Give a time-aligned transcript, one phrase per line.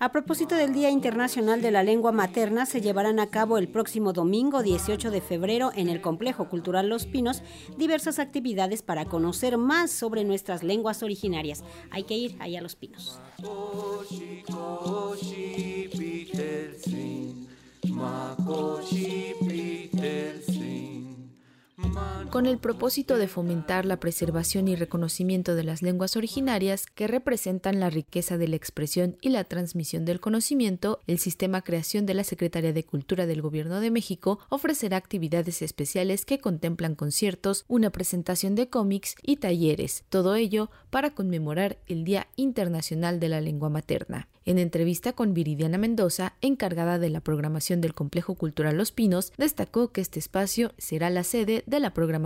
[0.00, 4.12] A propósito del Día Internacional de la Lengua Materna, se llevarán a cabo el próximo
[4.12, 7.42] domingo 18 de febrero en el Complejo Cultural Los Pinos
[7.76, 11.64] diversas actividades para conocer más sobre nuestras lenguas originarias.
[11.90, 13.18] Hay que ir allá a Los Pinos.
[22.28, 27.80] Con el propósito de fomentar la preservación y reconocimiento de las lenguas originarias que representan
[27.80, 32.24] la riqueza de la expresión y la transmisión del conocimiento, el Sistema Creación de la
[32.24, 38.54] Secretaría de Cultura del Gobierno de México ofrecerá actividades especiales que contemplan conciertos, una presentación
[38.54, 44.28] de cómics y talleres, todo ello para conmemorar el Día Internacional de la Lengua Materna.
[44.44, 49.92] En entrevista con Viridiana Mendoza, encargada de la programación del Complejo Cultural Los Pinos, destacó
[49.92, 52.17] que este espacio será la sede de la programación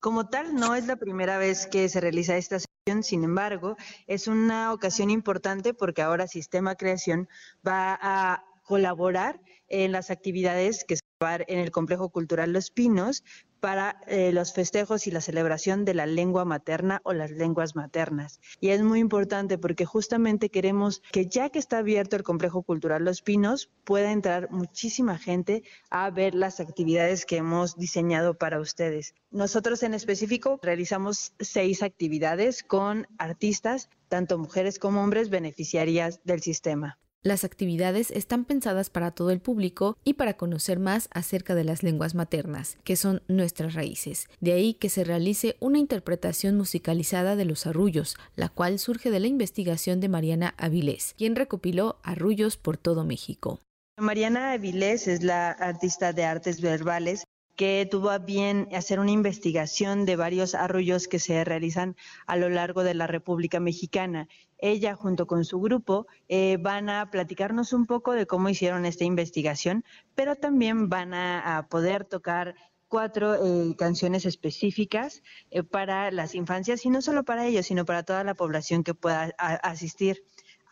[0.00, 4.26] Como tal, no es la primera vez que se realiza esta sesión, sin embargo, es
[4.26, 7.28] una ocasión importante porque ahora Sistema Creación
[7.66, 9.40] va a colaborar
[9.72, 13.24] en las actividades que se van en el Complejo Cultural Los Pinos
[13.62, 18.40] para eh, los festejos y la celebración de la lengua materna o las lenguas maternas.
[18.60, 23.04] Y es muy importante porque justamente queremos que ya que está abierto el Complejo Cultural
[23.04, 29.14] Los Pinos, pueda entrar muchísima gente a ver las actividades que hemos diseñado para ustedes.
[29.30, 36.98] Nosotros en específico realizamos seis actividades con artistas, tanto mujeres como hombres, beneficiarias del sistema.
[37.24, 41.84] Las actividades están pensadas para todo el público y para conocer más acerca de las
[41.84, 44.28] lenguas maternas, que son nuestras raíces.
[44.40, 49.20] De ahí que se realice una interpretación musicalizada de los arrullos, la cual surge de
[49.20, 53.60] la investigación de Mariana Avilés, quien recopiló arrullos por todo México.
[54.00, 57.22] Mariana Avilés es la artista de artes verbales
[57.56, 62.48] que tuvo a bien hacer una investigación de varios arroyos que se realizan a lo
[62.48, 64.28] largo de la República Mexicana.
[64.58, 69.04] Ella junto con su grupo eh, van a platicarnos un poco de cómo hicieron esta
[69.04, 72.54] investigación, pero también van a, poder tocar
[72.88, 78.02] cuatro eh, canciones específicas eh, para las infancias y no solo para ellos, sino para
[78.02, 80.24] toda la población que pueda asistir.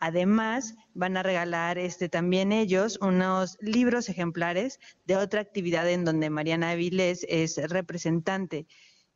[0.03, 6.31] Además, van a regalar este, también ellos unos libros ejemplares de otra actividad en donde
[6.31, 8.65] Mariana Avilés es representante.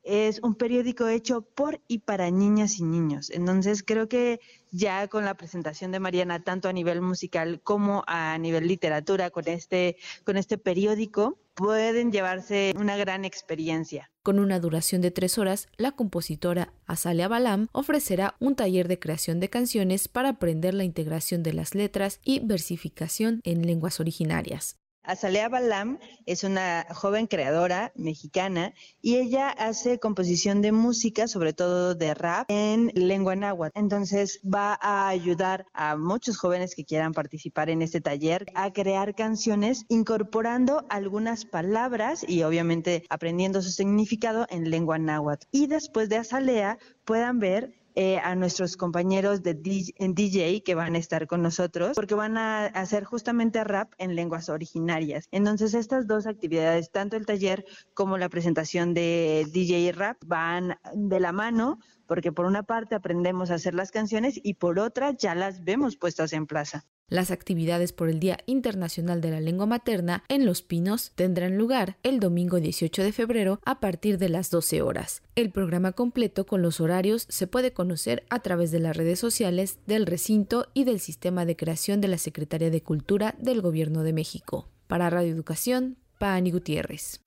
[0.05, 3.31] Es un periódico hecho por y para niñas y niños.
[3.31, 4.39] Entonces, creo que
[4.71, 9.47] ya con la presentación de Mariana, tanto a nivel musical como a nivel literatura, con
[9.47, 14.11] este, con este periódico, pueden llevarse una gran experiencia.
[14.21, 19.39] Con una duración de tres horas, la compositora Azalea Balam ofrecerá un taller de creación
[19.39, 24.77] de canciones para aprender la integración de las letras y versificación en lenguas originarias.
[25.05, 31.95] Azalea Balam es una joven creadora mexicana y ella hace composición de música, sobre todo
[31.95, 33.77] de rap, en lengua náhuatl.
[33.79, 39.15] Entonces va a ayudar a muchos jóvenes que quieran participar en este taller a crear
[39.15, 45.47] canciones incorporando algunas palabras y obviamente aprendiendo su significado en lengua náhuatl.
[45.51, 50.97] Y después de Azalea puedan ver eh, a nuestros compañeros de DJ, que van a
[50.97, 55.27] estar con nosotros, porque van a hacer justamente rap en lenguas originarias.
[55.31, 61.19] Entonces, estas dos actividades, tanto el taller como la presentación de DJ rap, van de
[61.19, 65.35] la mano, porque por una parte aprendemos a hacer las canciones y por otra ya
[65.35, 66.85] las vemos puestas en plaza.
[67.07, 71.97] Las actividades por el Día Internacional de la Lengua Materna en Los Pinos tendrán lugar
[72.01, 75.21] el domingo 18 de febrero a partir de las 12 horas.
[75.35, 79.77] El programa completo con los horarios se puede conocer a través de las redes sociales
[79.85, 84.13] del recinto y del sistema de creación de la Secretaría de Cultura del Gobierno de
[84.13, 84.67] México.
[84.87, 87.24] Para Radio Educación, Pani Gutiérrez.